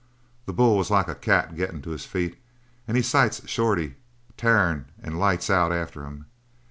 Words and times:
"That 0.47 0.53
bull 0.53 0.77
was 0.77 0.89
like 0.89 1.07
a 1.07 1.13
cat 1.13 1.55
gettin' 1.55 1.83
to 1.83 1.91
his 1.91 2.05
feet, 2.05 2.39
and 2.87 2.97
he 2.97 3.03
sights 3.03 3.47
Shorty 3.47 3.97
tarin' 4.35 4.85
and 4.99 5.19
lights 5.19 5.47
out 5.47 5.71
after 5.71 6.03
him. 6.05 6.25